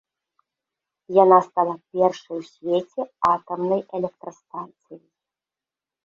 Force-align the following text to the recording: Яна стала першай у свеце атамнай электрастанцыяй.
Яна 1.23 1.35
стала 1.47 1.73
першай 1.97 2.37
у 2.43 2.45
свеце 2.51 3.01
атамнай 3.33 3.83
электрастанцыяй. 3.99 4.99